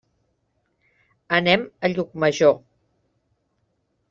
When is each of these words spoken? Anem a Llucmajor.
Anem 1.39 1.67
a 1.89 1.93
Llucmajor. 1.93 2.59